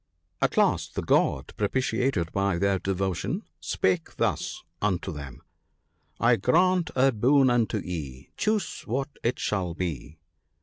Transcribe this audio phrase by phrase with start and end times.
[0.41, 5.43] At last the God, pro pitiated by their devotion, spake thus unto them:—
[6.17, 10.17] 1 1 grant a boon unto ye,— choose what it shall be.'